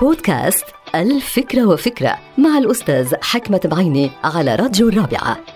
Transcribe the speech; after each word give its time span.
بودكاست 0.00 0.64
الفكرة 0.94 1.66
وفكرة 1.66 2.18
مع 2.38 2.58
الأستاذ 2.58 3.14
حكمة 3.22 3.60
بعيني 3.64 4.10
على 4.24 4.54
راديو 4.54 4.88
الرابعة. 4.88 5.53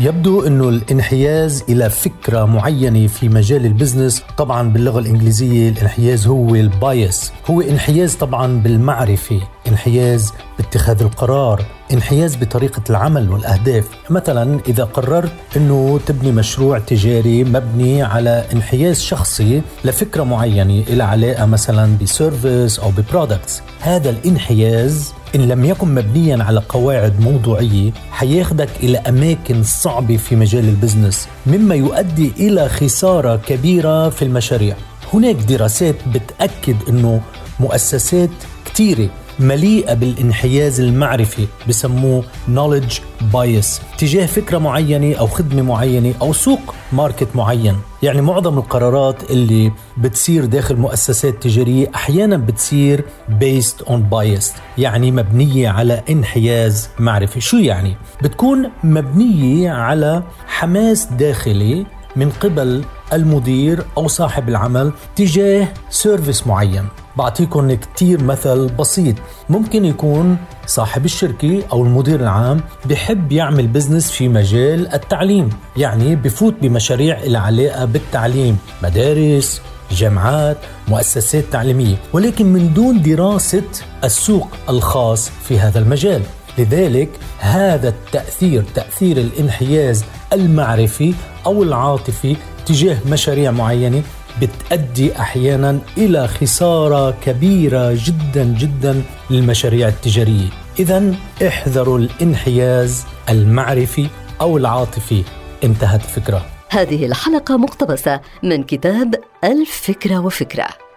يبدو 0.00 0.46
إنه 0.46 0.68
الانحياز 0.68 1.64
إلى 1.68 1.90
فكرة 1.90 2.44
معينة 2.44 3.06
في 3.06 3.28
مجال 3.28 3.66
ال 3.66 3.72
business 3.72 4.22
طبعا 4.36 4.72
باللغة 4.72 4.98
الإنجليزية 4.98 5.68
الانحياز 5.68 6.26
هو 6.26 6.54
ال 6.54 6.67
bias. 6.67 7.32
هو 7.46 7.60
انحياز 7.60 8.14
طبعا 8.14 8.60
بالمعرفة 8.62 9.40
انحياز 9.68 10.32
باتخاذ 10.58 11.02
القرار 11.02 11.64
انحياز 11.92 12.36
بطريقة 12.36 12.82
العمل 12.90 13.30
والأهداف. 13.30 13.88
مثلا 14.10 14.60
إذا 14.68 14.84
قررت 14.84 15.32
أنه 15.56 16.00
تبني 16.06 16.32
مشروع 16.32 16.78
تجاري 16.78 17.44
مبني 17.44 18.02
على 18.02 18.44
انحياز 18.52 19.00
شخصي 19.00 19.62
لفكرة 19.84 20.22
معينة 20.22 20.84
إلى 20.88 21.02
علاقة 21.04 21.46
مثلا 21.46 21.96
ب 22.02 22.12
service 22.12 22.78
أو 22.78 22.90
ب 22.90 22.98
products 22.98 23.62
هذا 23.80 24.10
الانحياز 24.10 25.12
إن 25.34 25.48
لم 25.48 25.64
يكن 25.64 25.94
مبنيا 25.94 26.44
على 26.44 26.62
قواعد 26.68 27.20
موضوعية 27.20 27.90
حياخدك 28.10 28.68
إلى 28.82 28.98
أماكن 28.98 29.62
صعبة 29.62 30.16
في 30.16 30.36
مجال 30.36 30.68
ال 30.68 30.75
business 30.75 31.28
مما 31.46 31.74
يؤدي 31.74 32.32
إلى 32.36 32.68
خسارة 32.68 33.36
كبيرة 33.36 34.08
في 34.08 34.22
المشاريع. 34.22 34.76
هناك 35.14 35.34
دراسات 35.36 35.96
بتأكد 36.08 36.76
أنه 36.88 37.20
مؤسسات 37.60 38.30
كثيرة 38.64 39.08
مليئة 39.40 39.94
بالانحياز 39.94 40.80
المعرفي 40.80 41.46
بسموه 41.68 42.24
knowledge 42.54 42.94
bias 43.32 43.96
تجاه 43.98 44.26
فكرة 44.26 44.58
معينة 44.58 45.16
أو 45.16 45.26
خدمة 45.26 45.62
معينة 45.62 46.14
أو 46.20 46.32
سوق 46.32 46.74
ماركت 46.92 47.28
معين 47.34 47.76
يعني 48.02 48.20
معظم 48.20 48.58
القرارات 48.58 49.30
اللي 49.30 49.72
بتصير 49.98 50.44
داخل 50.44 50.76
مؤسسات 50.76 51.42
تجارية 51.42 51.90
أحيانا 51.94 52.36
بتصير 52.36 53.04
based 53.40 53.84
on 53.86 53.98
bias 54.12 54.44
يعني 54.78 55.10
مبنية 55.10 55.68
على 55.68 56.02
انحياز 56.10 56.88
معرفي 56.98 57.40
شو 57.40 57.56
يعني؟ 57.56 57.96
بتكون 58.22 58.70
مبنية 58.84 59.70
على 59.70 60.22
حماس 60.46 61.04
داخلي 61.04 61.86
من 62.16 62.30
قبل 62.30 62.84
المدير 63.12 63.84
أو 63.98 64.08
صاحب 64.08 64.48
العمل 64.48 64.92
تجاه 65.16 65.68
service 65.90 66.46
معين. 66.46 66.84
بعطيكم 67.16 67.74
كتير 67.74 68.22
مثل 68.22 68.66
بسيط. 68.66 69.16
ممكن 69.50 69.84
يكون 69.84 70.36
صاحب 70.66 71.04
الشركة 71.04 71.62
أو 71.72 71.84
المدير 71.84 72.20
العام 72.20 72.60
بحب 72.84 73.32
يعمل 73.32 73.66
business 73.66 74.10
في 74.10 74.28
مجال 74.28 74.94
التعليم 74.94 75.50
يعني 75.76 76.16
بفوت 76.16 76.54
بمشاريع 76.62 77.22
العلاقة 77.22 77.84
بالتعليم 77.84 78.58
مدارس 78.82 79.62
جامعات 79.90 80.56
مؤسسات 80.88 81.44
تعليمية. 81.52 81.96
ولكن 82.12 82.46
من 82.46 82.74
دون 82.74 83.02
دراسة 83.02 83.62
السوق 84.04 84.48
الخاص 84.68 85.30
في 85.44 85.58
هذا 85.58 85.78
المجال. 85.78 86.22
لذلك 86.58 87.08
هذا 87.38 87.88
التأثير 87.88 88.62
تأثير 88.74 89.16
الانحياز 89.16 90.04
المعرفي 90.32 91.14
أو 91.46 91.62
العاطفي 91.62 92.36
تجاه 92.66 92.98
مشاريع 93.06 93.50
معينة 93.50 94.02
بتؤدي 94.42 95.18
أحيانا 95.18 95.78
إلى 95.96 96.28
خسارة 96.28 97.10
كبيرة 97.10 97.98
جدا 98.04 98.44
جدا 98.44 99.02
للمشاريع 99.30 99.88
التجارية، 99.88 100.48
اذا 100.78 101.14
احذروا 101.46 101.98
الانحياز 101.98 103.04
المعرفي 103.28 104.06
أو 104.40 104.58
العاطفي، 104.58 105.24
انتهت 105.64 106.04
الفكرة. 106.04 106.46
هذه 106.70 107.06
الحلقة 107.06 107.56
مقتبسة 107.56 108.20
من 108.42 108.62
كتاب 108.62 109.14
الفكرة 109.44 110.18
وفكرة. 110.18 110.87